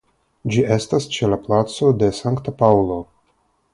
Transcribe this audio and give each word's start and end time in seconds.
Ĝi 0.53 0.61
estas 0.75 1.05
ĉe 1.17 1.29
la 1.33 1.39
Placo 1.43 1.91
de 2.05 2.09
Sankta 2.21 2.55
Paŭlo. 2.63 2.99